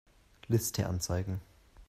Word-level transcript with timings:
Liste 0.49 0.87
anzeigen. 0.87 1.41